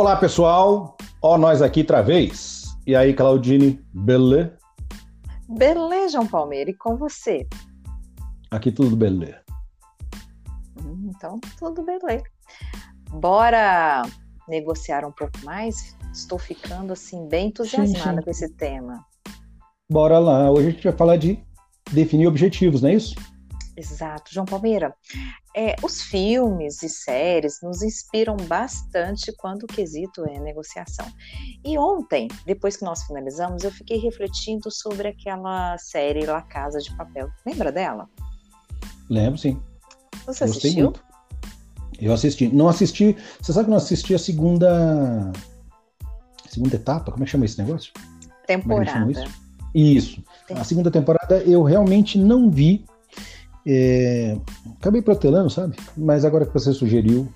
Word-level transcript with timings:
Olá, 0.00 0.16
pessoal. 0.16 0.96
Ó, 1.20 1.36
nós 1.36 1.60
aqui 1.60 1.80
outra 1.80 2.00
vez. 2.00 2.74
E 2.86 2.96
aí, 2.96 3.12
Claudine, 3.12 3.84
beleza? 3.92 4.56
Beleza, 5.46 6.12
João 6.12 6.26
Palmeira, 6.26 6.70
e 6.70 6.74
com 6.74 6.96
você? 6.96 7.46
Aqui 8.50 8.72
tudo 8.72 8.96
beleza. 8.96 9.42
Hum, 10.82 11.10
então, 11.14 11.38
tudo 11.58 11.82
beleza. 11.82 12.24
Bora 13.10 14.00
negociar 14.48 15.04
um 15.04 15.12
pouco 15.12 15.38
mais? 15.44 15.94
Estou 16.14 16.38
ficando, 16.38 16.94
assim, 16.94 17.28
bem 17.28 17.48
entusiasmada 17.48 18.10
sim, 18.10 18.16
sim. 18.16 18.22
com 18.22 18.30
esse 18.30 18.48
tema. 18.54 19.04
Bora 19.92 20.18
lá. 20.18 20.50
Hoje 20.50 20.68
a 20.68 20.70
gente 20.70 20.84
vai 20.84 20.94
falar 20.94 21.18
de 21.18 21.38
definir 21.92 22.26
objetivos, 22.26 22.80
não 22.80 22.88
é 22.88 22.94
isso? 22.94 23.14
Exato, 23.80 24.30
João 24.30 24.44
Palmeira. 24.44 24.94
É, 25.56 25.74
os 25.82 26.02
filmes 26.02 26.82
e 26.82 26.88
séries 26.88 27.60
nos 27.62 27.82
inspiram 27.82 28.36
bastante 28.36 29.32
quando 29.38 29.62
o 29.62 29.66
quesito 29.66 30.22
é 30.28 30.38
negociação. 30.38 31.06
E 31.64 31.78
ontem, 31.78 32.28
depois 32.44 32.76
que 32.76 32.84
nós 32.84 33.02
finalizamos, 33.04 33.64
eu 33.64 33.70
fiquei 33.70 33.96
refletindo 33.96 34.70
sobre 34.70 35.08
aquela 35.08 35.78
série 35.78 36.26
La 36.26 36.42
Casa 36.42 36.78
de 36.78 36.94
Papel. 36.94 37.30
Lembra 37.46 37.72
dela? 37.72 38.06
Lembro, 39.08 39.38
sim. 39.38 39.58
Você 40.26 40.44
Gostei 40.44 40.70
assistiu? 40.70 40.84
Muito. 40.84 41.02
Eu 41.98 42.12
assisti. 42.12 42.48
Não 42.48 42.68
assisti. 42.68 43.16
Você 43.40 43.52
sabe 43.54 43.64
que 43.64 43.70
não 43.70 43.78
assisti 43.78 44.14
a 44.14 44.18
segunda. 44.18 45.32
Segunda 46.46 46.76
etapa? 46.76 47.10
Como 47.10 47.22
é 47.22 47.24
que 47.24 47.32
chama 47.32 47.46
esse 47.46 47.58
negócio? 47.58 47.92
É 48.44 48.56
temporada. 48.56 49.10
isso? 49.10 49.24
isso. 49.74 50.24
A 50.54 50.64
segunda 50.64 50.90
temporada 50.90 51.38
eu 51.44 51.62
realmente 51.62 52.18
não 52.18 52.50
vi 52.50 52.84
é, 53.66 54.38
acabei 54.78 55.02
protelando, 55.02 55.50
sabe? 55.50 55.76
Mas 55.96 56.24
agora 56.24 56.46
que 56.46 56.52
você 56.52 56.72
sugeriu, 56.72 57.28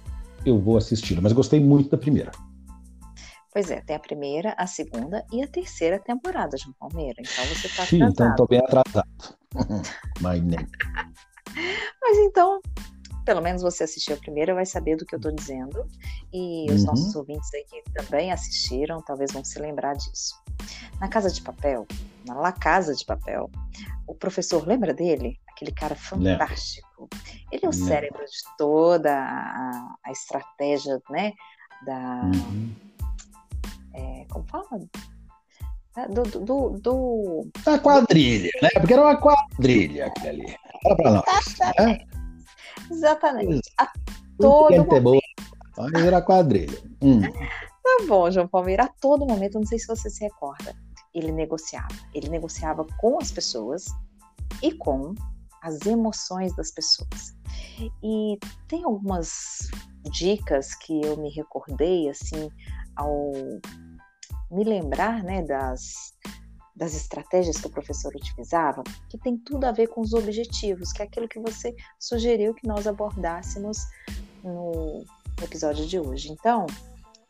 eu 0.45 0.59
vou 0.59 0.77
assisti-la. 0.77 1.21
Mas 1.21 1.33
gostei 1.33 1.61
muito 1.61 1.91
da 1.91 1.99
primeira. 1.99 2.31
Pois 3.53 3.71
é, 3.71 3.81
tem 3.83 3.95
a 3.95 4.01
primeira, 4.01 4.53
a 4.59 4.67
segunda 4.67 5.25
e 5.33 5.41
a 5.43 5.47
terceira 5.47 5.99
temporada 6.01 6.57
de 6.57 6.65
Palmeira. 6.75 7.21
Então 7.21 7.45
você 7.47 7.69
está 7.69 7.85
Sim, 7.85 8.03
então 8.03 8.31
estou 8.31 8.49
bem 8.49 8.59
atrasado. 8.59 9.09
Mas 10.21 10.43
nem. 10.43 10.67
Mas 12.03 12.19
então, 12.19 12.61
pelo 13.25 13.41
menos 13.41 13.63
você 13.63 13.85
assistiu 13.85 14.17
a 14.17 14.19
primeira, 14.19 14.55
vai 14.55 14.67
saber 14.67 14.97
do 14.97 15.07
que 15.07 15.15
eu 15.15 15.19
estou 15.19 15.33
dizendo. 15.33 15.87
E 16.33 16.67
os 16.69 16.81
uhum. 16.81 16.87
nossos 16.87 17.15
ouvintes 17.15 17.49
aqui 17.55 17.81
também 17.95 18.33
assistiram, 18.33 19.01
talvez 19.03 19.31
vão 19.31 19.45
se 19.45 19.61
lembrar 19.61 19.95
disso. 19.95 20.35
Na 21.01 21.07
Casa 21.07 21.31
de 21.31 21.41
Papel, 21.41 21.87
na 22.27 22.35
La 22.35 22.51
Casa 22.51 22.93
de 22.93 23.05
Papel, 23.05 23.49
o 24.07 24.15
professor, 24.15 24.67
lembra 24.67 24.93
dele? 24.93 25.39
Aquele 25.55 25.73
cara 25.73 25.95
fantástico. 25.95 27.09
Ele 27.51 27.65
é 27.65 27.69
o 27.69 27.73
cérebro 27.73 28.25
de 28.25 28.57
toda 28.59 29.13
a, 29.13 29.95
a 30.05 30.13
estratégia, 30.13 31.01
né? 31.09 31.33
Da. 31.87 32.23
Uhum. 32.25 32.75
É, 33.95 34.27
como 34.29 34.45
fala? 34.47 34.81
Do, 36.11 36.23
do, 36.25 36.71
do, 36.81 37.49
A 37.67 37.79
quadrilha, 37.79 38.51
né? 38.61 38.69
Porque 38.75 38.93
era 38.93 39.03
uma 39.03 39.17
quadrilha 39.17 40.07
aquele 40.07 40.43
ali. 40.43 40.57
Fala 40.83 40.97
pra 40.97 41.11
nós. 41.13 41.59
Né? 41.79 42.05
Exatamente. 42.91 43.73
A 43.79 43.93
todo 44.39 44.85
momento. 44.85 45.01
Boa. 45.77 45.91
Era 46.05 46.19
a 46.19 46.23
quadrilha. 46.23 46.79
Hum. 47.01 47.21
Tá 47.21 48.05
bom, 48.09 48.29
João 48.29 48.49
Palmeira. 48.49 48.85
A 48.85 48.89
todo 48.89 49.27
momento, 49.27 49.59
não 49.59 49.67
sei 49.67 49.79
se 49.79 49.87
você 49.87 50.11
se 50.11 50.25
recorda, 50.25 50.75
ele 51.15 51.31
negociava. 51.31 51.95
Ele 52.13 52.29
negociava 52.29 52.85
com 52.99 53.19
as 53.21 53.31
pessoas 53.31 53.85
e 54.61 54.73
com 54.73 55.15
as 55.65 55.87
emoções 55.87 56.55
das 56.55 56.71
pessoas. 56.71 57.35
E 58.03 58.39
tem 58.69 58.85
algumas 58.85 59.71
dicas 60.13 60.75
que 60.75 61.01
eu 61.01 61.17
me 61.17 61.31
recordei 61.31 62.11
assim 62.11 62.51
ao 62.95 63.33
me 64.51 64.63
lembrar, 64.63 65.25
né, 65.25 65.43
das 65.43 66.15
das 66.77 66.93
estratégias 66.93 67.57
que 67.57 67.69
o 67.69 67.71
professor 67.71 68.13
utilizava, 68.17 68.83
que 69.09 69.17
tem 69.17 69.39
tudo 69.39 69.65
a 69.65 69.71
ver 69.71 69.87
com 69.87 70.01
os 70.01 70.13
objetivos, 70.13 70.93
que 70.93 71.03
é 71.03 71.05
aquilo 71.05 71.29
que 71.29 71.39
você 71.39 71.73
sugeriu 72.01 72.53
que 72.53 72.67
nós 72.67 72.89
abordássemos 72.89 73.79
no 74.43 75.05
episódio 75.41 75.87
de 75.87 76.01
hoje. 76.01 76.33
Então, 76.33 76.67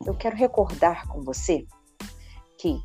eu 0.03 0.15
quero 0.15 0.35
recordar 0.35 1.07
com 1.07 1.21
você 1.21 1.63
que 2.57 2.83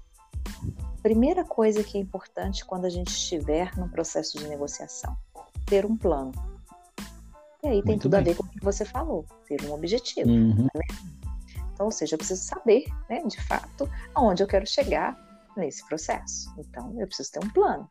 primeira 1.03 1.47
coisa 1.47 1.83
que 1.83 1.97
é 1.97 2.01
importante 2.03 2.63
quando 2.63 2.85
a 2.85 2.91
gente 2.91 3.09
estiver 3.09 3.75
num 3.79 3.89
processo 3.89 4.37
de 4.37 4.47
negociação 4.47 5.17
ter 5.71 5.87
um 5.87 5.97
plano. 5.97 6.33
E 7.63 7.69
aí 7.69 7.83
tem 7.83 7.93
Muito 7.93 8.03
tudo 8.03 8.13
bem. 8.13 8.21
a 8.21 8.25
ver 8.25 8.37
com 8.37 8.43
o 8.43 8.49
que 8.49 8.63
você 8.63 8.85
falou, 8.85 9.25
ter 9.47 9.63
um 9.65 9.73
objetivo. 9.73 10.29
Uhum. 10.29 10.65
Né? 10.65 10.97
Então, 11.73 11.87
ou 11.87 11.93
seja, 11.93 12.15
eu 12.15 12.19
preciso 12.19 12.43
saber, 12.43 12.85
né, 13.09 13.23
de 13.23 13.41
fato, 13.45 13.89
aonde 14.15 14.43
eu 14.43 14.47
quero 14.47 14.67
chegar 14.67 15.17
nesse 15.57 15.87
processo. 15.87 16.53
Então, 16.59 16.95
eu 16.99 17.07
preciso 17.07 17.31
ter 17.33 17.45
um 17.45 17.49
plano, 17.51 17.89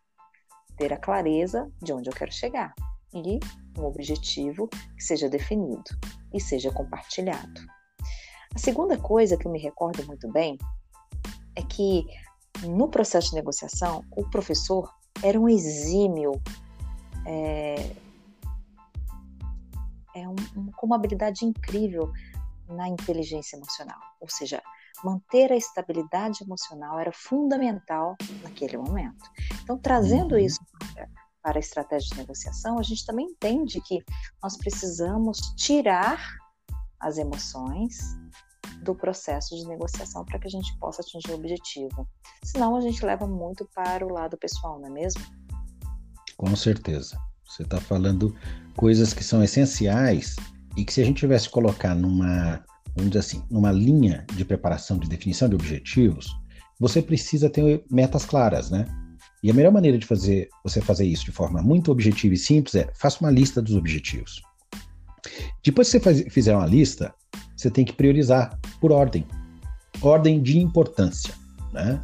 ter 0.75 0.91
a 0.91 0.97
clareza 0.97 1.71
de 1.81 1.93
onde 1.93 2.09
eu 2.09 2.13
quero 2.13 2.31
chegar 2.31 2.73
e 3.13 3.39
um 3.77 3.85
objetivo 3.85 4.67
que 4.67 5.03
seja 5.03 5.29
definido 5.29 5.89
e 6.33 6.39
seja 6.39 6.71
compartilhado. 6.71 7.61
A 8.53 8.59
segunda 8.59 8.97
coisa 8.97 9.37
que 9.37 9.47
eu 9.47 9.51
me 9.51 9.59
recordo 9.59 10.05
muito 10.05 10.27
bem 10.31 10.57
é 11.55 11.61
que 11.61 12.05
no 12.63 12.89
processo 12.89 13.29
de 13.29 13.35
negociação, 13.35 14.03
o 14.11 14.27
professor 14.29 14.93
era 15.23 15.39
um 15.39 15.47
exímio 15.47 16.41
é, 17.25 17.95
é 20.15 20.27
um, 20.27 20.35
um, 20.55 20.71
com 20.71 20.85
uma 20.85 20.95
habilidade 20.95 21.45
incrível 21.45 22.11
na 22.67 22.87
inteligência 22.87 23.55
emocional. 23.55 23.99
Ou 24.19 24.29
seja, 24.29 24.61
manter 25.03 25.51
a 25.51 25.55
estabilidade 25.55 26.43
emocional 26.43 26.99
era 26.99 27.11
fundamental 27.11 28.15
naquele 28.43 28.77
momento. 28.77 29.29
Então, 29.63 29.77
trazendo 29.77 30.33
uhum. 30.33 30.39
isso 30.39 30.59
para, 30.93 31.09
para 31.41 31.57
a 31.57 31.59
estratégia 31.59 32.09
de 32.09 32.17
negociação, 32.17 32.77
a 32.77 32.83
gente 32.83 33.05
também 33.05 33.27
entende 33.27 33.81
que 33.81 34.03
nós 34.41 34.57
precisamos 34.57 35.39
tirar 35.55 36.19
as 36.99 37.17
emoções 37.17 37.97
do 38.83 38.95
processo 38.95 39.55
de 39.55 39.67
negociação 39.67 40.23
para 40.25 40.39
que 40.39 40.47
a 40.47 40.51
gente 40.51 40.77
possa 40.79 41.01
atingir 41.01 41.31
o 41.31 41.35
objetivo. 41.35 42.07
Senão 42.43 42.75
a 42.75 42.81
gente 42.81 43.05
leva 43.05 43.27
muito 43.27 43.67
para 43.73 44.05
o 44.05 44.11
lado 44.11 44.37
pessoal, 44.37 44.79
não 44.79 44.87
é 44.87 44.91
mesmo? 44.91 45.21
Com 46.39 46.55
certeza. 46.55 47.19
Você 47.45 47.63
está 47.63 47.81
falando 47.81 48.33
coisas 48.73 49.13
que 49.13 49.25
são 49.25 49.43
essenciais 49.43 50.37
e 50.77 50.85
que 50.85 50.93
se 50.93 51.01
a 51.01 51.03
gente 51.03 51.19
tivesse 51.19 51.49
colocar 51.49 51.93
numa, 51.93 52.63
vamos 52.95 53.11
dizer 53.11 53.19
assim, 53.19 53.43
numa 53.51 53.73
linha 53.73 54.25
de 54.33 54.45
preparação 54.45 54.97
de 54.97 55.09
definição 55.09 55.49
de 55.49 55.55
objetivos, 55.55 56.33
você 56.79 57.01
precisa 57.01 57.49
ter 57.49 57.83
metas 57.91 58.23
claras, 58.23 58.71
né? 58.71 58.85
E 59.43 59.51
a 59.51 59.53
melhor 59.53 59.73
maneira 59.73 59.97
de 59.97 60.05
fazer 60.05 60.47
você 60.63 60.79
fazer 60.79 61.05
isso 61.05 61.25
de 61.25 61.33
forma 61.33 61.61
muito 61.61 61.91
objetiva 61.91 62.33
e 62.33 62.37
simples 62.37 62.73
é 62.75 62.89
faça 62.95 63.19
uma 63.19 63.31
lista 63.31 63.61
dos 63.61 63.75
objetivos. 63.75 64.41
Depois 65.61 65.89
que 65.89 65.91
você 65.91 65.99
faz, 65.99 66.23
fizer 66.29 66.55
uma 66.55 66.65
lista, 66.65 67.13
você 67.53 67.69
tem 67.69 67.83
que 67.83 67.91
priorizar 67.91 68.57
por 68.79 68.93
ordem, 68.93 69.27
ordem 70.01 70.41
de 70.41 70.57
importância, 70.57 71.33
né? 71.73 72.01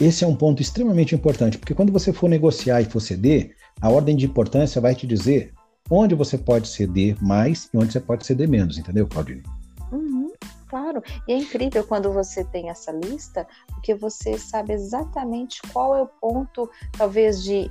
Esse 0.00 0.22
é 0.22 0.26
um 0.26 0.36
ponto 0.36 0.62
extremamente 0.62 1.16
importante, 1.16 1.58
porque 1.58 1.74
quando 1.74 1.92
você 1.92 2.12
for 2.12 2.30
negociar 2.30 2.80
e 2.80 2.84
for 2.84 3.00
ceder, 3.00 3.56
a 3.80 3.90
ordem 3.90 4.16
de 4.16 4.26
importância 4.26 4.80
vai 4.80 4.94
te 4.94 5.06
dizer 5.06 5.52
onde 5.90 6.14
você 6.14 6.38
pode 6.38 6.68
ceder 6.68 7.22
mais 7.22 7.68
e 7.72 7.76
onde 7.76 7.92
você 7.92 8.00
pode 8.00 8.26
ceder 8.26 8.48
menos, 8.48 8.78
entendeu, 8.78 9.06
Claudine? 9.06 9.42
Uhum, 9.90 10.32
claro. 10.68 11.02
E 11.28 11.32
é 11.32 11.36
incrível 11.36 11.84
quando 11.84 12.12
você 12.12 12.44
tem 12.44 12.70
essa 12.70 12.92
lista, 12.92 13.46
porque 13.68 13.94
você 13.94 14.38
sabe 14.38 14.72
exatamente 14.72 15.60
qual 15.72 15.96
é 15.96 16.02
o 16.02 16.06
ponto, 16.06 16.70
talvez, 16.96 17.42
de 17.42 17.70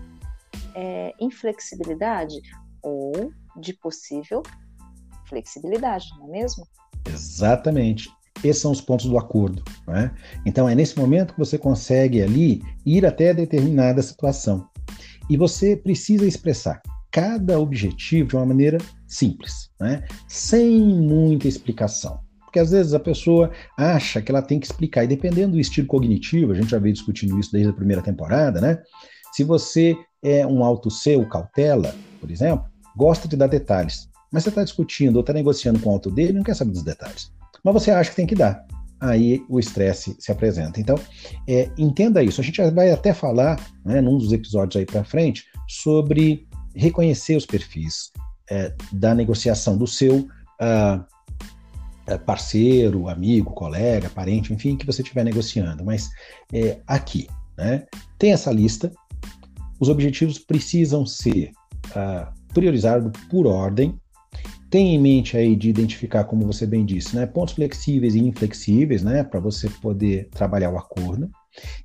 é, 0.75 1.13
inflexibilidade 1.19 2.41
ou 2.81 3.31
de 3.59 3.73
possível 3.73 4.43
flexibilidade, 5.25 6.07
não 6.19 6.27
é 6.27 6.31
mesmo? 6.31 6.67
Exatamente. 7.07 8.09
Esses 8.43 8.61
são 8.61 8.71
os 8.71 8.81
pontos 8.81 9.05
do 9.05 9.17
acordo. 9.17 9.63
É? 9.87 10.11
Então, 10.45 10.67
é 10.67 10.75
nesse 10.75 10.97
momento 10.97 11.33
que 11.33 11.39
você 11.39 11.57
consegue 11.57 12.21
ali 12.21 12.61
ir 12.85 13.05
até 13.05 13.33
determinada 13.33 14.01
situação. 14.01 14.67
E 15.31 15.37
você 15.37 15.77
precisa 15.77 16.27
expressar. 16.27 16.81
cada 17.09 17.57
objetivo 17.57 18.29
de 18.29 18.35
uma 18.35 18.45
maneira 18.45 18.77
simples, 19.07 19.69
né? 19.79 20.03
sem 20.27 20.79
muita 20.81 21.47
explicação. 21.47 22.19
Porque 22.45 22.59
às 22.59 22.71
vezes 22.71 22.93
a 22.93 22.99
pessoa 22.99 23.51
acha 23.77 24.21
que 24.21 24.31
ela 24.31 24.41
tem 24.41 24.59
que 24.59 24.65
explicar, 24.65 25.03
e 25.03 25.07
dependendo 25.07 25.53
do 25.53 25.59
estilo 25.59 25.87
cognitivo, 25.87 26.51
a 26.51 26.55
gente 26.55 26.71
já 26.71 26.79
veio 26.79 26.93
discutindo 26.93 27.37
isso 27.39 27.51
desde 27.51 27.69
a 27.69 27.73
primeira 27.73 28.01
temporada, 28.01 28.61
né? 28.61 28.81
Se 29.33 29.43
você 29.43 29.97
é 30.21 30.45
um 30.45 30.63
alto 30.63 30.89
seu 30.89 31.25
cautela, 31.27 31.95
por 32.19 32.29
exemplo, 32.29 32.65
gosta 32.95 33.27
de 33.27 33.35
dar 33.35 33.47
detalhes, 33.47 34.09
mas 34.31 34.43
você 34.43 34.49
está 34.49 34.63
discutindo 34.63 35.15
ou 35.15 35.21
está 35.21 35.33
negociando 35.33 35.79
com 35.79 35.89
o 35.89 35.93
alto 35.93 36.11
dele 36.11 36.33
não 36.33 36.43
quer 36.43 36.55
saber 36.55 36.71
dos 36.71 36.83
detalhes. 36.83 37.31
Mas 37.63 37.73
você 37.73 37.91
acha 37.91 38.09
que 38.09 38.15
tem 38.15 38.27
que 38.27 38.35
dar. 38.35 38.65
Aí 39.01 39.43
o 39.49 39.59
estresse 39.59 40.15
se 40.19 40.31
apresenta. 40.31 40.79
Então, 40.79 40.95
é, 41.47 41.71
entenda 41.75 42.23
isso. 42.23 42.39
A 42.39 42.43
gente 42.43 42.61
vai 42.69 42.91
até 42.91 43.13
falar, 43.13 43.59
né, 43.83 43.99
num 43.99 44.17
dos 44.17 44.31
episódios 44.31 44.79
aí 44.79 44.85
para 44.85 45.03
frente, 45.03 45.45
sobre 45.67 46.47
reconhecer 46.75 47.35
os 47.35 47.45
perfis 47.45 48.11
é, 48.49 48.73
da 48.91 49.15
negociação 49.15 49.77
do 49.77 49.87
seu 49.87 50.27
uh, 50.61 52.19
parceiro, 52.25 53.07
amigo, 53.07 53.51
colega, 53.51 54.09
parente, 54.09 54.53
enfim, 54.53 54.75
que 54.75 54.85
você 54.85 55.01
estiver 55.01 55.23
negociando. 55.23 55.83
Mas 55.83 56.09
é, 56.53 56.79
aqui, 56.85 57.27
né, 57.57 57.85
tem 58.19 58.33
essa 58.33 58.51
lista. 58.51 58.91
Os 59.79 59.89
objetivos 59.89 60.37
precisam 60.37 61.05
ser 61.05 61.51
uh, 61.87 62.31
priorizados 62.53 63.11
por 63.29 63.47
ordem. 63.47 63.99
Tenha 64.71 64.95
em 64.95 64.99
mente 64.99 65.35
aí 65.35 65.53
de 65.53 65.69
identificar, 65.69 66.23
como 66.23 66.47
você 66.47 66.65
bem 66.65 66.85
disse, 66.85 67.13
né, 67.13 67.25
pontos 67.25 67.55
flexíveis 67.55 68.15
e 68.15 68.19
inflexíveis, 68.19 69.03
né, 69.03 69.21
para 69.21 69.37
você 69.37 69.69
poder 69.69 70.29
trabalhar 70.31 70.71
o 70.71 70.77
acordo 70.77 71.29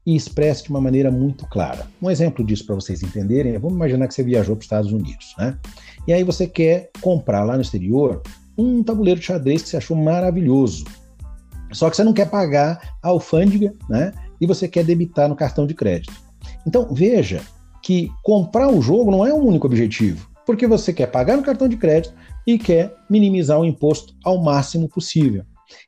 e 0.07 0.15
expresse 0.15 0.63
de 0.63 0.71
uma 0.71 0.81
maneira 0.81 1.11
muito 1.11 1.49
clara. 1.49 1.89
Um 2.01 2.09
exemplo 2.09 2.47
disso 2.47 2.65
para 2.65 2.77
vocês 2.77 3.03
entenderem 3.03 3.55
é, 3.57 3.59
vamos 3.59 3.75
imaginar 3.75 4.07
que 4.07 4.15
você 4.15 4.23
viajou 4.23 4.55
para 4.55 4.61
os 4.61 4.67
Estados 4.67 4.93
Unidos, 4.93 5.35
né? 5.37 5.59
E 6.07 6.13
aí 6.13 6.23
você 6.23 6.47
quer 6.47 6.91
comprar 7.01 7.43
lá 7.43 7.57
no 7.57 7.63
exterior 7.63 8.23
um 8.57 8.85
tabuleiro 8.85 9.19
de 9.19 9.27
xadrez 9.27 9.63
que 9.63 9.69
você 9.69 9.79
achou 9.79 9.97
maravilhoso. 9.97 10.85
Só 11.73 11.91
que 11.91 11.97
você 11.97 12.05
não 12.05 12.13
quer 12.13 12.31
pagar 12.31 12.97
a 13.03 13.09
alfândega, 13.09 13.75
né? 13.91 14.13
E 14.41 14.47
você 14.47 14.69
quer 14.69 14.85
debitar 14.85 15.29
no 15.29 15.35
cartão 15.35 15.67
de 15.67 15.75
crédito. 15.75 16.15
Então, 16.65 16.95
veja 16.95 17.43
que 17.87 18.13
comprar 18.21 18.69
o 18.69 18.83
jogo 18.83 19.13
não 19.13 19.25
é 19.25 19.33
um 19.33 19.47
único 19.47 19.69
objetivo, 19.69 20.29
porque 20.45 20.67
você 20.67 20.93
quer 20.93 21.07
pagar 21.07 21.37
no 21.37 21.43
cartão 21.45 21.69
de 21.69 21.77
crédito 21.77 22.13
e 22.45 22.59
quer 22.59 22.93
minimizar 23.09 23.61
o 23.61 23.65
imposto 23.65 24.13
ao 24.25 24.43
máximo 24.43 24.89
possível. 24.89 25.45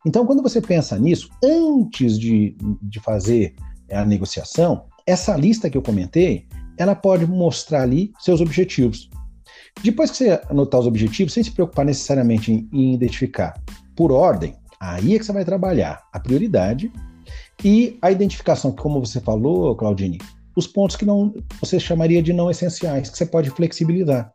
Então, 0.06 0.24
quando 0.24 0.40
você 0.40 0.60
pensa 0.60 0.96
nisso, 0.96 1.28
antes 1.42 2.16
de, 2.16 2.56
de 2.80 3.00
fazer 3.00 3.56
a 3.90 4.04
negociação, 4.04 4.84
essa 5.04 5.36
lista 5.36 5.68
que 5.68 5.76
eu 5.76 5.82
comentei, 5.82 6.46
ela 6.76 6.94
pode 6.94 7.26
mostrar 7.26 7.82
ali 7.82 8.12
seus 8.20 8.40
objetivos. 8.40 9.10
Depois 9.82 10.12
que 10.12 10.18
você 10.18 10.40
anotar 10.48 10.78
os 10.78 10.86
objetivos, 10.86 11.32
sem 11.32 11.42
se 11.42 11.50
preocupar 11.50 11.84
necessariamente 11.84 12.52
em, 12.52 12.68
em 12.72 12.94
identificar 12.94 13.60
por 13.96 14.12
ordem, 14.12 14.54
aí 14.78 15.16
é 15.16 15.18
que 15.18 15.24
você 15.24 15.32
vai 15.32 15.44
trabalhar 15.44 16.00
a 16.12 16.20
prioridade 16.20 16.92
e 17.64 17.98
a 18.00 18.12
identificação, 18.12 18.70
como 18.70 19.04
você 19.04 19.20
falou, 19.20 19.74
Claudine, 19.74 20.18
os 20.58 20.66
pontos 20.66 20.96
que 20.96 21.04
não 21.04 21.32
você 21.60 21.78
chamaria 21.78 22.20
de 22.20 22.32
não 22.32 22.50
essenciais, 22.50 23.08
que 23.08 23.16
você 23.16 23.24
pode 23.24 23.48
flexibilizar. 23.50 24.32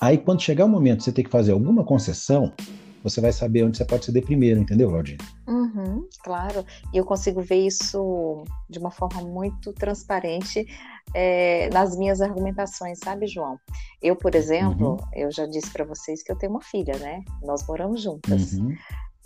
Aí, 0.00 0.18
quando 0.18 0.42
chegar 0.42 0.64
o 0.64 0.68
momento 0.68 0.98
de 0.98 1.04
você 1.04 1.12
ter 1.12 1.22
que 1.22 1.30
fazer 1.30 1.52
alguma 1.52 1.84
concessão, 1.84 2.52
você 3.00 3.20
vai 3.20 3.30
saber 3.30 3.62
onde 3.62 3.76
você 3.76 3.84
pode 3.84 4.04
ceder 4.04 4.24
primeiro, 4.24 4.58
entendeu, 4.58 4.88
Claudine? 4.88 5.18
Uhum, 5.46 6.08
claro, 6.24 6.66
e 6.92 6.96
eu 6.96 7.04
consigo 7.04 7.40
ver 7.42 7.64
isso 7.64 8.42
de 8.68 8.80
uma 8.80 8.90
forma 8.90 9.22
muito 9.22 9.72
transparente 9.72 10.66
é, 11.14 11.70
nas 11.70 11.96
minhas 11.96 12.20
argumentações, 12.20 12.98
sabe, 12.98 13.28
João? 13.28 13.56
Eu, 14.02 14.16
por 14.16 14.34
exemplo, 14.34 14.92
uhum. 14.94 15.08
eu 15.12 15.30
já 15.30 15.46
disse 15.46 15.70
para 15.70 15.84
vocês 15.84 16.24
que 16.24 16.32
eu 16.32 16.36
tenho 16.36 16.50
uma 16.50 16.62
filha, 16.62 16.98
né? 16.98 17.20
Nós 17.40 17.64
moramos 17.68 18.02
juntas. 18.02 18.54
Uhum. 18.54 18.74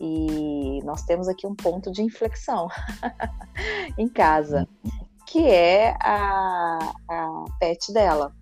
E 0.00 0.80
nós 0.84 1.02
temos 1.02 1.28
aqui 1.28 1.46
um 1.46 1.54
ponto 1.54 1.90
de 1.90 2.02
inflexão 2.02 2.68
em 3.96 4.08
casa, 4.08 4.68
uhum. 4.84 5.07
Que 5.30 5.46
é 5.46 5.90
a, 6.00 6.92
a 7.08 7.44
pet 7.60 7.92
dela. 7.92 8.34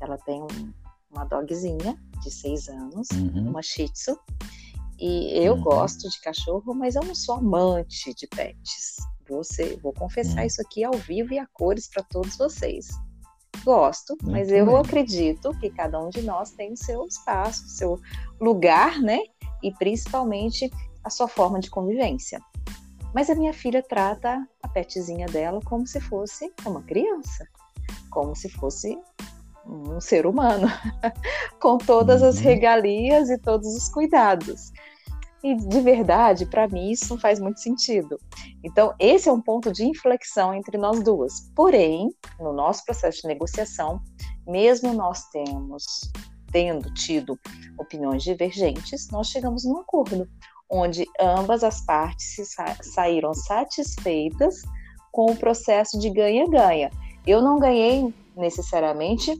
Ela 0.00 0.18
tem 0.18 0.42
um, 0.42 0.72
uma 1.10 1.24
dogzinha 1.24 1.98
de 2.22 2.30
seis 2.30 2.68
anos, 2.68 3.08
uhum. 3.10 3.48
uma 3.50 3.62
Shih 3.62 3.88
Tzu, 3.88 4.18
e 4.98 5.32
eu 5.32 5.54
uhum. 5.54 5.62
gosto 5.62 6.08
de 6.08 6.20
cachorro, 6.20 6.74
mas 6.74 6.94
eu 6.94 7.02
não 7.02 7.14
sou 7.14 7.36
amante 7.36 8.14
de 8.14 8.26
pets. 8.26 8.96
Vou, 9.28 9.42
ser, 9.42 9.78
vou 9.80 9.92
confessar 9.92 10.40
uhum. 10.40 10.46
isso 10.46 10.60
aqui 10.60 10.84
ao 10.84 10.94
vivo 10.94 11.32
e 11.32 11.38
a 11.38 11.46
cores 11.46 11.88
para 11.88 12.02
todos 12.02 12.36
vocês. 12.36 12.88
Gosto, 13.64 14.16
Muito 14.22 14.30
mas 14.30 14.50
eu 14.50 14.66
bem. 14.66 14.76
acredito 14.76 15.50
que 15.58 15.70
cada 15.70 15.98
um 15.98 16.10
de 16.10 16.22
nós 16.22 16.50
tem 16.50 16.72
o 16.72 16.76
seu 16.76 17.04
espaço, 17.06 17.64
o 17.64 17.68
seu 17.68 18.00
lugar, 18.40 19.00
né? 19.00 19.18
E 19.62 19.72
principalmente 19.72 20.70
a 21.02 21.10
sua 21.10 21.26
forma 21.26 21.58
de 21.58 21.70
convivência. 21.70 22.40
Mas 23.16 23.30
a 23.30 23.34
minha 23.34 23.54
filha 23.54 23.82
trata 23.82 24.46
a 24.62 24.68
petzinha 24.68 25.24
dela 25.24 25.58
como 25.64 25.86
se 25.86 25.98
fosse 25.98 26.52
uma 26.66 26.82
criança, 26.82 27.48
como 28.10 28.36
se 28.36 28.46
fosse 28.50 28.94
um 29.66 29.98
ser 30.02 30.26
humano, 30.26 30.68
com 31.58 31.78
todas 31.78 32.22
as 32.22 32.36
uhum. 32.36 32.42
regalias 32.42 33.30
e 33.30 33.38
todos 33.38 33.74
os 33.74 33.88
cuidados. 33.88 34.70
E 35.42 35.54
de 35.54 35.80
verdade, 35.80 36.44
para 36.44 36.68
mim, 36.68 36.90
isso 36.90 37.08
não 37.08 37.18
faz 37.18 37.40
muito 37.40 37.58
sentido. 37.58 38.18
Então, 38.62 38.94
esse 39.00 39.30
é 39.30 39.32
um 39.32 39.40
ponto 39.40 39.72
de 39.72 39.86
inflexão 39.86 40.52
entre 40.52 40.76
nós 40.76 41.02
duas. 41.02 41.50
Porém, 41.56 42.14
no 42.38 42.52
nosso 42.52 42.84
processo 42.84 43.22
de 43.22 43.28
negociação, 43.28 43.98
mesmo 44.46 44.92
nós 44.92 45.24
temos 45.30 45.86
tendo 46.52 46.92
tido 46.92 47.38
opiniões 47.78 48.22
divergentes, 48.22 49.08
nós 49.10 49.28
chegamos 49.28 49.64
num 49.64 49.78
acordo 49.78 50.28
onde 50.70 51.06
ambas 51.20 51.62
as 51.62 51.80
partes 51.84 52.48
sa 52.48 52.76
saíram 52.82 53.32
satisfeitas 53.34 54.62
com 55.12 55.32
o 55.32 55.36
processo 55.36 55.98
de 55.98 56.10
ganha-ganha. 56.10 56.90
Eu 57.26 57.40
não 57.40 57.58
ganhei 57.58 58.12
necessariamente 58.36 59.32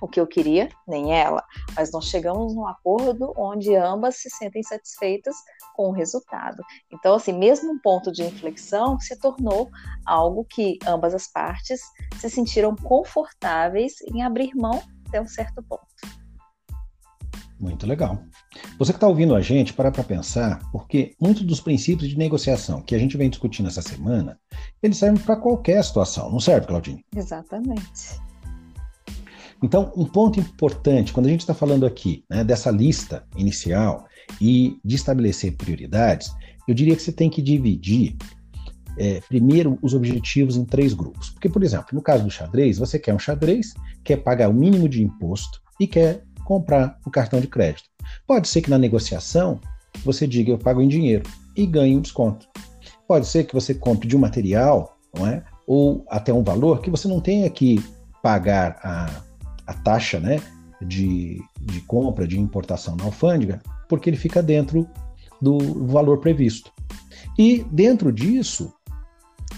o 0.00 0.08
que 0.08 0.20
eu 0.20 0.26
queria, 0.26 0.68
nem 0.86 1.14
ela, 1.14 1.42
mas 1.76 1.90
nós 1.92 2.06
chegamos 2.06 2.54
num 2.54 2.66
acordo 2.66 3.32
onde 3.36 3.74
ambas 3.74 4.16
se 4.16 4.28
sentem 4.28 4.62
satisfeitas 4.62 5.34
com 5.74 5.88
o 5.88 5.92
resultado. 5.92 6.62
Então, 6.92 7.14
assim, 7.14 7.32
mesmo 7.32 7.72
um 7.72 7.78
ponto 7.78 8.12
de 8.12 8.22
inflexão 8.22 8.98
se 8.98 9.18
tornou 9.18 9.70
algo 10.04 10.44
que 10.44 10.78
ambas 10.86 11.14
as 11.14 11.26
partes 11.26 11.80
se 12.18 12.28
sentiram 12.28 12.74
confortáveis 12.76 13.94
em 14.02 14.22
abrir 14.22 14.54
mão 14.54 14.82
até 15.08 15.20
um 15.20 15.28
certo 15.28 15.62
ponto. 15.62 16.23
Muito 17.58 17.86
legal. 17.86 18.22
Você 18.78 18.92
que 18.92 18.96
está 18.96 19.06
ouvindo 19.06 19.34
a 19.34 19.40
gente, 19.40 19.72
para 19.72 19.90
para 19.90 20.02
pensar, 20.02 20.58
porque 20.72 21.14
muitos 21.20 21.44
dos 21.44 21.60
princípios 21.60 22.10
de 22.10 22.18
negociação 22.18 22.82
que 22.82 22.94
a 22.94 22.98
gente 22.98 23.16
vem 23.16 23.30
discutindo 23.30 23.68
essa 23.68 23.82
semana, 23.82 24.38
eles 24.82 24.96
servem 24.96 25.22
para 25.22 25.36
qualquer 25.36 25.82
situação, 25.84 26.30
não 26.30 26.40
serve, 26.40 26.66
Claudine? 26.66 27.04
Exatamente. 27.14 28.20
Então, 29.62 29.92
um 29.96 30.04
ponto 30.04 30.38
importante, 30.38 31.12
quando 31.12 31.26
a 31.26 31.30
gente 31.30 31.40
está 31.40 31.54
falando 31.54 31.86
aqui 31.86 32.24
né, 32.28 32.44
dessa 32.44 32.70
lista 32.70 33.24
inicial 33.36 34.06
e 34.40 34.78
de 34.84 34.96
estabelecer 34.96 35.56
prioridades, 35.56 36.30
eu 36.68 36.74
diria 36.74 36.94
que 36.94 37.02
você 37.02 37.12
tem 37.12 37.30
que 37.30 37.40
dividir 37.40 38.16
é, 38.98 39.20
primeiro 39.28 39.78
os 39.80 39.94
objetivos 39.94 40.56
em 40.56 40.64
três 40.64 40.92
grupos. 40.92 41.30
Porque, 41.30 41.48
por 41.48 41.62
exemplo, 41.62 41.88
no 41.92 42.02
caso 42.02 42.24
do 42.24 42.30
xadrez, 42.30 42.78
você 42.78 42.98
quer 42.98 43.14
um 43.14 43.18
xadrez, 43.18 43.74
quer 44.02 44.18
pagar 44.18 44.48
o 44.48 44.54
mínimo 44.54 44.88
de 44.88 45.02
imposto 45.02 45.60
e 45.80 45.86
quer 45.86 46.24
comprar 46.44 46.98
um 47.06 47.10
cartão 47.10 47.40
de 47.40 47.46
crédito. 47.46 47.88
Pode 48.26 48.48
ser 48.48 48.62
que 48.62 48.70
na 48.70 48.78
negociação 48.78 49.60
você 50.04 50.26
diga 50.26 50.50
eu 50.50 50.58
pago 50.58 50.80
em 50.80 50.88
dinheiro 50.88 51.28
e 51.56 51.66
ganhe 51.66 51.96
um 51.96 52.00
desconto. 52.00 52.46
Pode 53.06 53.26
ser 53.26 53.44
que 53.44 53.54
você 53.54 53.74
compre 53.74 54.08
de 54.08 54.16
um 54.16 54.20
material, 54.20 54.96
não 55.14 55.26
é? 55.26 55.42
Ou 55.66 56.04
até 56.08 56.32
um 56.32 56.42
valor 56.42 56.80
que 56.80 56.90
você 56.90 57.08
não 57.08 57.20
tenha 57.20 57.48
que 57.50 57.82
pagar 58.22 58.78
a, 58.82 59.22
a 59.66 59.74
taxa 59.74 60.18
né, 60.18 60.40
de, 60.80 61.40
de 61.60 61.80
compra, 61.82 62.26
de 62.26 62.38
importação 62.38 62.96
na 62.96 63.04
alfândega, 63.04 63.60
porque 63.88 64.08
ele 64.08 64.16
fica 64.16 64.42
dentro 64.42 64.88
do 65.40 65.86
valor 65.86 66.18
previsto. 66.18 66.72
E 67.38 67.64
dentro 67.70 68.12
disso, 68.12 68.72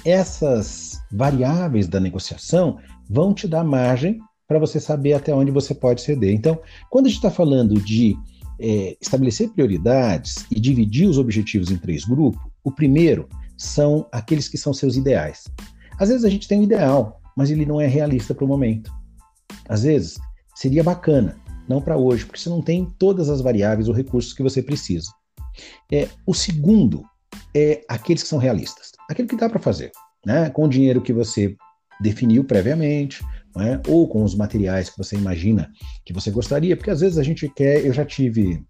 essas 0.05 1.00
variáveis 1.12 1.87
da 1.88 2.00
negociação 2.00 2.78
vão 3.09 3.33
te 3.33 3.47
dar 3.47 3.64
margem 3.64 4.21
para 4.47 4.59
você 4.59 4.79
saber 4.79 5.12
até 5.12 5.35
onde 5.35 5.50
você 5.50 5.75
pode 5.75 6.00
ceder. 6.00 6.33
Então, 6.33 6.61
quando 6.91 7.07
a 7.07 7.09
gente 7.09 7.19
está 7.19 7.31
falando 7.31 7.81
de 7.81 8.17
é, 8.61 8.97
estabelecer 9.00 9.50
prioridades 9.50 10.47
e 10.50 10.61
dividir 10.61 11.09
os 11.09 11.19
objetivos 11.19 11.71
em 11.71 11.76
três 11.76 12.05
grupos, 12.05 12.41
o 12.62 12.71
primeiro 12.71 13.29
são 13.57 14.07
aqueles 14.12 14.49
que 14.49 14.59
são 14.59 14.73
seus 14.73 14.97
ideais. 14.97 15.45
Às 15.99 16.09
vezes 16.09 16.25
a 16.25 16.29
gente 16.29 16.47
tem 16.47 16.61
um 16.61 16.65
ideal, 16.65 17.21
mas 17.37 17.50
ele 17.50 17.67
não 17.67 17.81
é 17.81 17.87
realista 17.87 18.35
para 18.35 18.45
o 18.45 18.49
momento. 18.49 18.93
Às 19.69 19.83
vezes, 19.83 20.19
seria 20.55 20.85
bacana, 20.85 21.37
não 21.69 21.81
para 21.81 21.97
hoje, 21.97 22.25
porque 22.25 22.41
você 22.41 22.49
não 22.49 22.62
tem 22.62 22.87
todas 22.99 23.29
as 23.29 23.41
variáveis 23.41 23.88
ou 23.88 23.95
recursos 23.95 24.33
que 24.33 24.43
você 24.43 24.62
precisa. 24.62 25.11
É, 25.91 26.09
o 26.26 26.35
segundo 26.35 27.03
é 27.55 27.83
aqueles 27.88 28.23
que 28.23 28.29
são 28.29 28.38
realistas, 28.38 28.93
aquele 29.11 29.29
que 29.29 29.37
dá 29.37 29.49
para 29.49 29.61
fazer, 29.61 29.91
né? 30.25 30.50
com 30.50 30.65
o 30.65 30.69
dinheiro 30.69 31.00
que 31.00 31.12
você 31.12 31.57
definiu 32.00 32.45
previamente, 32.45 33.25
é? 33.61 33.81
ou 33.89 34.09
com 34.09 34.23
os 34.23 34.35
materiais 34.35 34.91
que 34.91 34.99
você 34.99 35.17
imagina 35.17 35.71
que 36.05 36.13
você 36.13 36.31
gostaria, 36.31 36.77
porque 36.77 36.91
às 36.91 37.01
vezes 37.01 37.19
a 37.19 37.23
gente 37.23 37.49
quer. 37.49 37.85
Eu 37.85 37.93
já 37.93 38.05
tive 38.05 38.65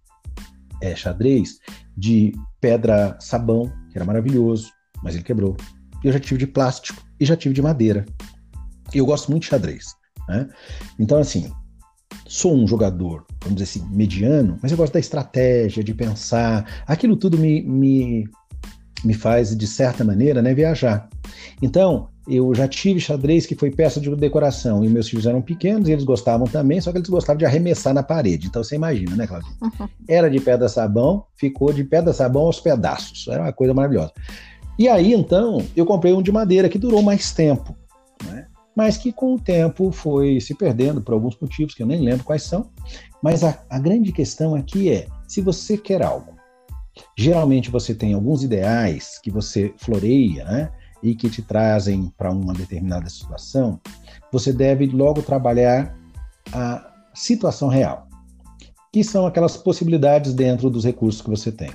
é, 0.81 0.95
xadrez 0.95 1.59
de 1.95 2.31
pedra 2.61 3.17
sabão, 3.19 3.71
que 3.91 3.97
era 3.97 4.05
maravilhoso, 4.05 4.71
mas 5.03 5.15
ele 5.15 5.23
quebrou. 5.23 5.55
Eu 6.03 6.13
já 6.13 6.19
tive 6.19 6.39
de 6.39 6.47
plástico 6.47 7.01
e 7.19 7.25
já 7.25 7.35
tive 7.35 7.53
de 7.53 7.61
madeira. 7.61 8.05
Eu 8.93 9.05
gosto 9.05 9.29
muito 9.29 9.43
de 9.43 9.49
xadrez. 9.49 9.85
Né? 10.27 10.47
Então, 10.99 11.19
assim, 11.19 11.51
sou 12.27 12.55
um 12.55 12.67
jogador, 12.67 13.25
vamos 13.41 13.61
dizer 13.61 13.79
assim, 13.79 13.95
mediano, 13.95 14.59
mas 14.61 14.71
eu 14.71 14.77
gosto 14.77 14.93
da 14.93 14.99
estratégia, 14.99 15.83
de 15.83 15.93
pensar. 15.93 16.83
Aquilo 16.85 17.15
tudo 17.15 17.37
me, 17.37 17.61
me, 17.61 18.27
me 19.03 19.13
faz, 19.13 19.55
de 19.55 19.67
certa 19.67 20.03
maneira, 20.03 20.41
né, 20.41 20.53
viajar. 20.53 21.09
Então, 21.61 22.09
eu 22.27 22.53
já 22.53 22.67
tive 22.67 22.99
xadrez 22.99 23.45
que 23.45 23.55
foi 23.55 23.71
peça 23.71 24.01
de 24.01 24.13
decoração 24.15 24.83
e 24.83 24.89
meus 24.89 25.07
filhos 25.07 25.25
eram 25.25 25.41
pequenos 25.41 25.87
e 25.87 25.93
eles 25.93 26.03
gostavam 26.03 26.45
também, 26.45 26.81
só 26.81 26.91
que 26.91 26.97
eles 26.97 27.09
gostavam 27.09 27.37
de 27.37 27.45
arremessar 27.45 27.93
na 27.93 28.03
parede. 28.03 28.47
Então 28.47 28.63
você 28.63 28.75
imagina, 28.75 29.15
né, 29.15 29.25
Claudinha? 29.25 29.53
Uhum. 29.61 29.87
Era 30.07 30.29
de 30.29 30.39
pedra 30.39 30.67
sabão, 30.67 31.23
ficou 31.35 31.71
de 31.71 31.83
pedra 31.83 32.11
sabão 32.11 32.43
aos 32.43 32.59
pedaços. 32.59 33.27
Era 33.27 33.43
uma 33.43 33.53
coisa 33.53 33.73
maravilhosa. 33.73 34.11
E 34.77 34.87
aí, 34.87 35.13
então, 35.13 35.63
eu 35.75 35.85
comprei 35.85 36.13
um 36.13 36.21
de 36.21 36.31
madeira 36.31 36.69
que 36.69 36.77
durou 36.77 37.01
mais 37.01 37.31
tempo, 37.31 37.75
né? 38.25 38.45
mas 38.75 38.95
que 38.95 39.11
com 39.11 39.33
o 39.33 39.39
tempo 39.39 39.91
foi 39.91 40.39
se 40.39 40.53
perdendo 40.53 41.01
por 41.01 41.13
alguns 41.13 41.35
motivos 41.39 41.73
que 41.73 41.81
eu 41.81 41.87
nem 41.87 42.01
lembro 42.01 42.23
quais 42.23 42.43
são. 42.43 42.69
Mas 43.23 43.43
a, 43.43 43.57
a 43.69 43.79
grande 43.79 44.11
questão 44.11 44.53
aqui 44.53 44.91
é: 44.91 45.07
se 45.27 45.41
você 45.41 45.77
quer 45.77 46.03
algo, 46.03 46.35
geralmente 47.17 47.71
você 47.71 47.95
tem 47.95 48.13
alguns 48.13 48.43
ideais 48.43 49.19
que 49.23 49.31
você 49.31 49.73
floreia, 49.77 50.45
né? 50.45 50.71
E 51.01 51.15
que 51.15 51.29
te 51.29 51.41
trazem 51.41 52.11
para 52.17 52.31
uma 52.31 52.53
determinada 52.53 53.09
situação, 53.09 53.79
você 54.31 54.51
deve 54.51 54.87
logo 54.87 55.21
trabalhar 55.21 55.95
a 56.53 56.91
situação 57.13 57.67
real, 57.67 58.07
que 58.91 59.03
são 59.03 59.25
aquelas 59.25 59.57
possibilidades 59.57 60.33
dentro 60.33 60.69
dos 60.69 60.85
recursos 60.85 61.21
que 61.21 61.29
você 61.29 61.51
tem. 61.51 61.71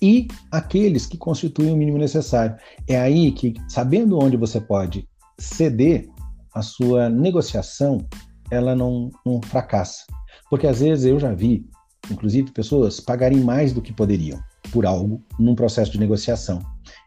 E 0.00 0.28
aqueles 0.50 1.06
que 1.06 1.16
constituem 1.16 1.72
o 1.72 1.76
mínimo 1.76 1.98
necessário. 1.98 2.56
É 2.86 2.96
aí 2.98 3.32
que, 3.32 3.54
sabendo 3.68 4.18
onde 4.18 4.36
você 4.36 4.60
pode 4.60 5.08
ceder, 5.38 6.08
a 6.54 6.62
sua 6.62 7.08
negociação 7.08 8.06
ela 8.50 8.74
não, 8.74 9.10
não 9.26 9.40
fracassa. 9.42 10.04
Porque 10.48 10.66
às 10.66 10.80
vezes 10.80 11.04
eu 11.04 11.18
já 11.18 11.34
vi, 11.34 11.66
inclusive, 12.10 12.52
pessoas 12.52 13.00
pagarem 13.00 13.40
mais 13.40 13.72
do 13.72 13.82
que 13.82 13.92
poderiam 13.92 14.40
por 14.72 14.86
algo 14.86 15.22
num 15.38 15.54
processo 15.54 15.92
de 15.92 15.98
negociação. 15.98 16.60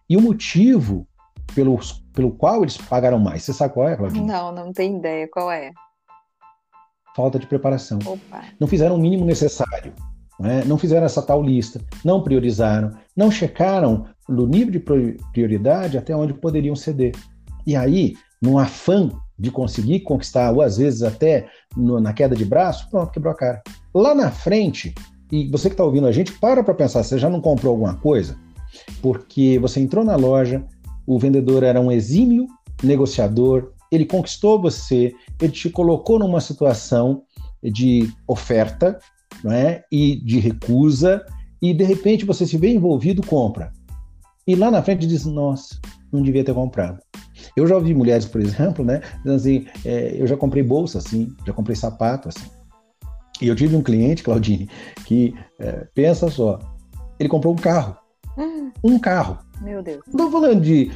E 0.10 0.18
o 0.18 0.22
motivo 0.22 1.08
pelo, 1.54 1.80
pelo 2.14 2.32
qual 2.32 2.62
eles 2.62 2.78
pagaram 2.78 3.20
mais. 3.20 3.44
Você 3.44 3.54
sabe 3.54 3.74
qual 3.74 3.88
é, 3.88 3.96
Claudinha? 3.96 4.26
Não, 4.26 4.52
não 4.52 4.72
tenho 4.72 4.98
ideia. 4.98 5.28
Qual 5.32 5.52
é? 5.52 5.72
Falta 7.16 7.38
de 7.38 7.48
preparação. 7.48 8.00
Opa. 8.06 8.44
Não 8.60 8.68
fizeram 8.68 8.96
o 8.96 9.00
mínimo 9.00 9.26
necessário. 9.26 9.94
Não, 10.40 10.50
é? 10.50 10.66
não 10.66 10.78
fizeram 10.78 11.06
essa 11.06 11.22
tal 11.22 11.42
lista, 11.44 11.80
não 12.04 12.24
priorizaram, 12.24 12.92
não 13.16 13.30
checaram 13.30 14.06
no 14.28 14.48
nível 14.48 14.72
de 14.72 14.80
prioridade 15.32 15.98
até 15.98 16.16
onde 16.16 16.34
poderiam 16.34 16.76
ceder. 16.76 17.14
E 17.66 17.76
aí, 17.76 18.16
num 18.42 18.58
afã 18.58 19.12
de 19.38 19.52
conseguir 19.52 20.02
conquistar, 20.02 20.52
ou 20.52 20.62
às 20.62 20.78
vezes 20.78 21.04
até 21.04 21.48
no, 21.76 22.00
na 22.00 22.14
queda 22.14 22.36
de 22.36 22.46
braço, 22.46 22.90
pronto, 22.90 23.12
quebrou 23.12 23.34
a 23.34 23.36
cara. 23.36 23.62
Lá 23.94 24.16
na 24.16 24.32
frente, 24.32 24.94
e 25.32 25.50
você 25.50 25.70
que 25.70 25.74
está 25.74 25.84
ouvindo 25.84 26.08
a 26.08 26.12
gente, 26.12 26.34
para 26.34 26.64
para 26.64 26.74
pensar, 26.74 27.04
você 27.04 27.18
já 27.18 27.30
não 27.30 27.42
comprou 27.42 27.72
alguma 27.72 27.96
coisa? 27.96 28.38
Porque 29.02 29.60
você 29.60 29.80
entrou 29.80 30.04
na 30.04 30.16
loja, 30.16 30.66
o 31.16 31.20
vendedor 31.20 31.64
era 31.64 31.82
um 31.82 31.92
exímio 31.92 32.48
negociador, 32.82 33.74
ele 33.92 34.06
conquistou 34.06 34.62
você, 34.62 35.14
ele 35.42 35.52
te 35.52 35.70
colocou 35.70 36.18
numa 36.18 36.40
situação 36.40 37.24
de 37.62 38.10
oferta 38.28 38.98
não 39.44 39.52
é? 39.52 39.84
e 39.92 40.16
de 40.24 40.40
recusa, 40.40 41.26
e 41.62 41.74
de 41.74 41.84
repente 41.84 42.26
você 42.26 42.46
se 42.46 42.58
vê 42.58 42.74
envolvido, 42.74 43.26
compra. 43.26 43.72
E 44.48 44.56
lá 44.56 44.72
na 44.72 44.82
frente 44.82 45.06
diz: 45.06 45.26
Nossa, 45.26 45.80
não 46.12 46.22
devia 46.22 46.44
ter 46.44 46.54
comprado. 46.54 47.00
Eu 47.56 47.68
já 47.68 47.76
ouvi 47.76 47.94
mulheres, 47.94 48.26
por 48.26 48.42
exemplo, 48.42 48.84
né, 48.84 49.02
dizendo 49.18 49.36
assim: 49.36 49.66
é, 49.86 50.16
Eu 50.18 50.26
já 50.26 50.38
comprei 50.38 50.64
bolsa 50.64 50.98
assim, 50.98 51.34
já 51.46 51.54
comprei 51.54 51.76
sapato 51.76 52.30
assim. 52.30 52.50
E 53.42 53.48
eu 53.48 53.56
tive 53.56 53.76
um 53.76 53.82
cliente, 53.82 54.24
Claudine, 54.24 54.70
que 55.06 55.34
é, 55.60 55.88
pensa 55.94 56.30
só, 56.30 56.60
ele 57.20 57.30
comprou 57.30 57.54
um 57.54 57.58
carro. 57.58 58.01
Uhum. 58.42 58.72
Um 58.84 59.00
carro. 59.00 59.38
Meu 59.62 59.84
Deus. 59.84 60.02
Não 60.08 60.28
estamos 60.28 60.32
falando 60.32 60.62
de 60.62 60.92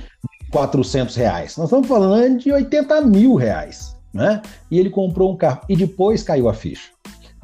400 0.52 1.16
reais, 1.16 1.58
nós 1.58 1.68
estamos 1.68 1.88
falando 1.88 2.40
de 2.40 2.52
80 2.52 3.02
mil 3.02 3.36
reais. 3.36 3.96
Né? 4.14 4.42
E 4.72 4.80
ele 4.80 4.90
comprou 4.90 5.34
um 5.34 5.36
carro 5.36 5.62
e 5.68 5.76
depois 5.76 6.24
caiu 6.24 6.48
a 6.48 6.54
ficha. 6.54 6.90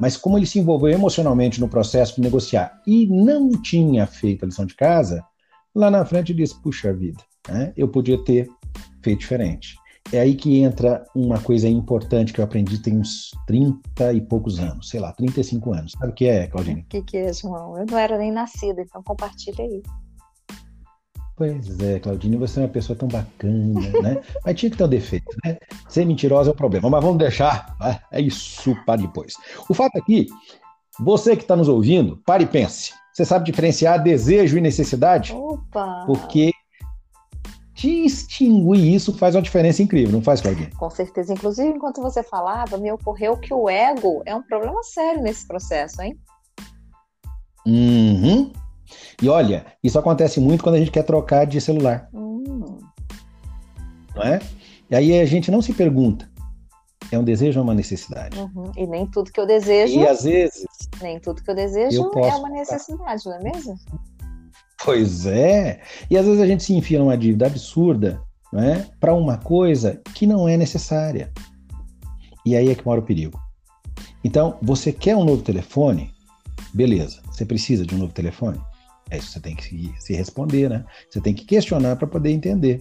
Mas 0.00 0.16
como 0.16 0.38
ele 0.38 0.46
se 0.46 0.58
envolveu 0.58 0.88
emocionalmente 0.88 1.60
no 1.60 1.68
processo 1.68 2.16
de 2.16 2.22
negociar 2.22 2.80
e 2.86 3.06
não 3.06 3.50
tinha 3.50 4.06
feito 4.06 4.44
a 4.44 4.46
lição 4.46 4.64
de 4.64 4.74
casa, 4.74 5.22
lá 5.74 5.90
na 5.90 6.04
frente 6.04 6.34
disse: 6.34 6.60
puxa 6.60 6.92
vida, 6.92 7.22
né? 7.48 7.72
eu 7.76 7.86
podia 7.86 8.18
ter 8.24 8.48
feito 9.02 9.20
diferente. 9.20 9.76
É 10.12 10.20
aí 10.20 10.34
que 10.34 10.60
entra 10.60 11.04
uma 11.14 11.40
coisa 11.40 11.68
importante 11.68 12.32
que 12.32 12.40
eu 12.40 12.44
aprendi 12.44 12.78
tem 12.78 12.98
uns 12.98 13.30
30 13.46 14.12
e 14.12 14.20
poucos 14.20 14.58
anos, 14.58 14.88
sei 14.88 15.00
lá, 15.00 15.12
35 15.12 15.72
anos. 15.72 15.92
Sabe 15.92 16.12
o 16.12 16.14
que 16.14 16.26
é, 16.26 16.46
Claudine? 16.46 16.80
O 16.82 16.84
que, 16.86 17.02
que 17.02 17.16
é, 17.16 17.32
João? 17.32 17.78
Eu 17.78 17.86
não 17.86 17.98
era 17.98 18.18
nem 18.18 18.30
nascida, 18.30 18.82
então 18.82 19.02
compartilha 19.02 19.64
aí. 19.64 19.82
Pois 21.36 21.80
é, 21.80 21.98
Claudine, 21.98 22.36
você 22.36 22.60
é 22.60 22.62
uma 22.64 22.68
pessoa 22.68 22.96
tão 22.96 23.08
bacana, 23.08 23.80
né? 24.02 24.22
Mas 24.44 24.54
tinha 24.54 24.70
que 24.70 24.76
ter 24.76 24.84
um 24.84 24.88
defeito, 24.88 25.34
né? 25.44 25.56
Ser 25.88 26.04
mentirosa 26.04 26.50
é 26.50 26.52
o 26.52 26.56
problema, 26.56 26.90
mas 26.90 27.02
vamos 27.02 27.18
deixar 27.18 27.74
né? 27.80 27.98
é 28.10 28.20
isso 28.20 28.76
para 28.84 29.00
depois. 29.00 29.34
O 29.68 29.74
fato 29.74 29.96
aqui, 29.98 30.26
você 31.00 31.34
que 31.34 31.42
está 31.42 31.56
nos 31.56 31.68
ouvindo, 31.68 32.18
pare 32.26 32.44
e 32.44 32.46
pense. 32.46 32.92
Você 33.12 33.24
sabe 33.24 33.44
diferenciar 33.44 34.02
desejo 34.02 34.56
e 34.56 34.60
necessidade? 34.60 35.32
Opa! 35.32 36.04
Porque 36.06 36.52
distinguir 37.82 38.94
isso 38.94 39.12
faz 39.12 39.34
uma 39.34 39.42
diferença 39.42 39.82
incrível, 39.82 40.12
não 40.12 40.22
faz, 40.22 40.40
Claudine? 40.40 40.70
Com 40.70 40.88
certeza. 40.88 41.32
Inclusive, 41.32 41.68
enquanto 41.68 42.00
você 42.00 42.22
falava, 42.22 42.78
me 42.78 42.92
ocorreu 42.92 43.36
que 43.36 43.52
o 43.52 43.68
ego 43.68 44.22
é 44.24 44.34
um 44.34 44.42
problema 44.42 44.82
sério 44.84 45.20
nesse 45.22 45.46
processo, 45.46 46.00
hein? 46.00 46.16
Uhum. 47.66 48.52
E 49.20 49.28
olha, 49.28 49.66
isso 49.82 49.98
acontece 49.98 50.40
muito 50.40 50.62
quando 50.62 50.76
a 50.76 50.78
gente 50.78 50.90
quer 50.90 51.02
trocar 51.02 51.44
de 51.44 51.60
celular. 51.60 52.08
Hum. 52.14 52.78
Não 54.14 54.22
é? 54.22 54.40
E 54.90 54.94
aí 54.94 55.18
a 55.18 55.24
gente 55.24 55.50
não 55.50 55.62
se 55.62 55.72
pergunta, 55.72 56.30
é 57.10 57.18
um 57.18 57.24
desejo 57.24 57.58
ou 57.58 57.64
uma 57.64 57.74
necessidade? 57.74 58.38
Uhum. 58.38 58.70
E 58.76 58.86
nem 58.86 59.06
tudo 59.06 59.32
que 59.32 59.40
eu 59.40 59.46
desejo. 59.46 59.98
E 59.98 60.06
às 60.06 60.24
vezes. 60.24 60.66
Nem 61.00 61.18
tudo 61.18 61.42
que 61.42 61.50
eu 61.50 61.54
desejo 61.54 62.10
eu 62.14 62.24
é 62.24 62.34
uma 62.36 62.50
necessidade, 62.50 63.24
não 63.26 63.34
é 63.34 63.42
mesmo? 63.42 63.74
Pois 64.84 65.26
é. 65.26 65.80
E 66.10 66.16
às 66.16 66.26
vezes 66.26 66.40
a 66.40 66.46
gente 66.46 66.62
se 66.62 66.74
enfia 66.74 66.98
numa 66.98 67.16
dívida 67.16 67.46
absurda 67.46 68.20
não 68.52 68.60
é? 68.60 68.86
para 69.00 69.14
uma 69.14 69.38
coisa 69.38 70.00
que 70.14 70.26
não 70.26 70.48
é 70.48 70.56
necessária. 70.56 71.32
E 72.44 72.56
aí 72.56 72.68
é 72.68 72.74
que 72.74 72.84
mora 72.84 73.00
o 73.00 73.04
perigo. 73.04 73.40
Então, 74.24 74.58
você 74.60 74.92
quer 74.92 75.16
um 75.16 75.24
novo 75.24 75.42
telefone? 75.42 76.12
Beleza. 76.74 77.20
Você 77.26 77.44
precisa 77.44 77.86
de 77.86 77.94
um 77.94 77.98
novo 77.98 78.12
telefone? 78.12 78.60
É 79.10 79.18
isso 79.18 79.32
você 79.32 79.40
tem 79.40 79.56
que 79.56 79.92
se 79.98 80.14
responder, 80.14 80.68
né? 80.68 80.84
Você 81.10 81.20
tem 81.20 81.34
que 81.34 81.44
questionar 81.44 81.96
para 81.96 82.06
poder 82.06 82.30
entender. 82.30 82.80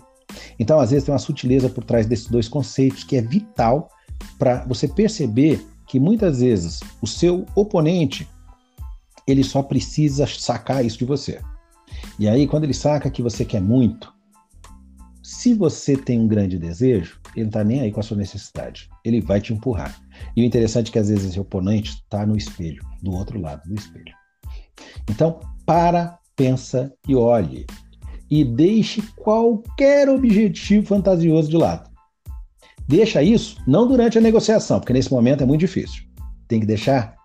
Então, 0.59 0.79
às 0.79 0.91
vezes, 0.91 1.05
tem 1.05 1.13
uma 1.13 1.19
sutileza 1.19 1.69
por 1.69 1.83
trás 1.83 2.05
desses 2.05 2.27
dois 2.27 2.47
conceitos 2.47 3.03
que 3.03 3.17
é 3.17 3.21
vital 3.21 3.89
para 4.37 4.63
você 4.65 4.87
perceber 4.87 5.65
que 5.87 5.99
muitas 5.99 6.39
vezes 6.39 6.79
o 7.01 7.07
seu 7.07 7.45
oponente 7.55 8.27
ele 9.27 9.43
só 9.43 9.61
precisa 9.61 10.25
sacar 10.25 10.85
isso 10.85 10.97
de 10.97 11.05
você. 11.05 11.39
E 12.21 12.29
aí, 12.29 12.45
quando 12.45 12.65
ele 12.65 12.73
saca 12.75 13.09
que 13.09 13.19
você 13.19 13.43
quer 13.43 13.59
muito, 13.59 14.13
se 15.23 15.55
você 15.55 15.97
tem 15.97 16.19
um 16.19 16.27
grande 16.27 16.59
desejo, 16.59 17.19
ele 17.35 17.45
não 17.45 17.49
está 17.49 17.63
nem 17.63 17.81
aí 17.81 17.91
com 17.91 17.99
a 17.99 18.03
sua 18.03 18.15
necessidade. 18.15 18.87
Ele 19.03 19.19
vai 19.19 19.41
te 19.41 19.51
empurrar. 19.51 19.99
E 20.37 20.43
o 20.43 20.45
interessante 20.45 20.89
é 20.89 20.91
que 20.91 20.99
às 20.99 21.09
vezes 21.09 21.31
esse 21.31 21.39
oponente 21.39 21.93
está 21.93 22.23
no 22.23 22.37
espelho, 22.37 22.85
do 23.01 23.11
outro 23.11 23.41
lado 23.41 23.67
do 23.67 23.73
espelho. 23.73 24.13
Então, 25.09 25.39
para 25.65 26.19
pensa 26.35 26.93
e 27.07 27.15
olhe. 27.15 27.65
E 28.29 28.45
deixe 28.45 29.01
qualquer 29.15 30.07
objetivo 30.07 30.85
fantasioso 30.85 31.49
de 31.49 31.57
lado. 31.57 31.89
Deixa 32.87 33.23
isso 33.23 33.59
não 33.65 33.87
durante 33.87 34.19
a 34.19 34.21
negociação, 34.21 34.79
porque 34.79 34.93
nesse 34.93 35.11
momento 35.11 35.41
é 35.41 35.45
muito 35.47 35.61
difícil. 35.61 36.03
Tem 36.47 36.59
que 36.59 36.67
deixar 36.67 37.15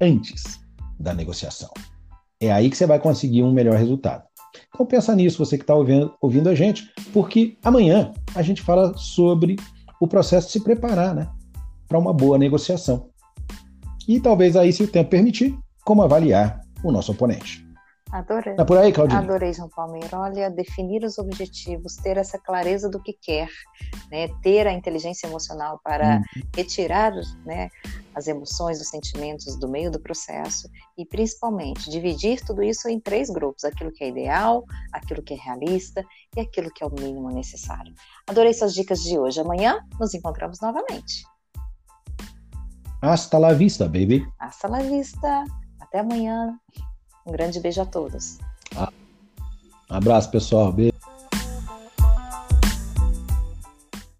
antes 0.00 0.60
da 1.00 1.12
negociação. 1.12 1.70
É 2.40 2.52
aí 2.52 2.70
que 2.70 2.76
você 2.76 2.86
vai 2.86 3.00
conseguir 3.00 3.42
um 3.42 3.52
melhor 3.52 3.76
resultado. 3.76 4.22
Então 4.68 4.86
pensa 4.86 5.14
nisso, 5.14 5.44
você 5.44 5.56
que 5.56 5.64
está 5.64 5.74
ouvindo, 5.74 6.14
ouvindo 6.20 6.48
a 6.48 6.54
gente, 6.54 6.90
porque 7.12 7.56
amanhã 7.62 8.12
a 8.34 8.42
gente 8.42 8.62
fala 8.62 8.96
sobre 8.96 9.56
o 10.00 10.06
processo 10.06 10.48
de 10.48 10.52
se 10.54 10.60
preparar 10.60 11.14
né, 11.14 11.28
para 11.88 11.98
uma 11.98 12.12
boa 12.12 12.38
negociação. 12.38 13.08
E 14.06 14.20
talvez 14.20 14.56
aí, 14.56 14.72
se 14.72 14.82
o 14.82 14.88
tempo 14.88 15.10
permitir, 15.10 15.56
como 15.84 16.02
avaliar 16.02 16.60
o 16.82 16.92
nosso 16.92 17.12
oponente. 17.12 17.64
Adorei. 18.14 18.54
Tá 18.54 18.64
por 18.64 18.78
aí, 18.78 18.92
Claudinha? 18.92 19.18
Adorei, 19.18 19.52
João 19.52 19.68
Palmeira. 19.68 20.16
Olha, 20.16 20.48
definir 20.48 21.02
os 21.02 21.18
objetivos, 21.18 21.96
ter 21.96 22.16
essa 22.16 22.38
clareza 22.38 22.88
do 22.88 23.02
que 23.02 23.12
quer, 23.12 23.48
né? 24.08 24.28
ter 24.40 24.68
a 24.68 24.72
inteligência 24.72 25.26
emocional 25.26 25.80
para 25.82 26.18
uhum. 26.18 26.42
retirar 26.54 27.12
né, 27.44 27.68
as 28.14 28.28
emoções, 28.28 28.80
os 28.80 28.88
sentimentos 28.88 29.58
do 29.58 29.68
meio 29.68 29.90
do 29.90 29.98
processo 29.98 30.70
e, 30.96 31.04
principalmente, 31.04 31.90
dividir 31.90 32.40
tudo 32.44 32.62
isso 32.62 32.88
em 32.88 33.00
três 33.00 33.30
grupos: 33.30 33.64
aquilo 33.64 33.90
que 33.90 34.04
é 34.04 34.08
ideal, 34.10 34.64
aquilo 34.92 35.20
que 35.20 35.34
é 35.34 35.36
realista 35.36 36.04
e 36.36 36.40
aquilo 36.40 36.70
que 36.72 36.84
é 36.84 36.86
o 36.86 36.94
mínimo 36.94 37.32
necessário. 37.32 37.92
Adorei 38.28 38.54
suas 38.54 38.74
dicas 38.74 39.00
de 39.00 39.18
hoje. 39.18 39.40
Amanhã 39.40 39.80
nos 39.98 40.14
encontramos 40.14 40.60
novamente. 40.60 41.24
Hasta 43.02 43.40
la 43.40 43.52
vista, 43.54 43.86
baby. 43.86 44.24
Hasta 44.38 44.68
la 44.68 44.82
vista. 44.82 45.44
Até 45.80 45.98
amanhã. 45.98 46.56
Um 47.26 47.32
grande 47.32 47.60
beijo 47.60 47.80
a 47.80 47.86
todos. 47.86 48.38
Abraço, 49.88 50.30
pessoal. 50.30 50.72
Beijo. 50.72 50.93